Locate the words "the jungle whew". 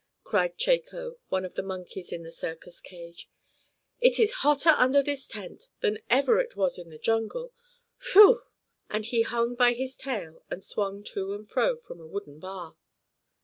6.89-8.41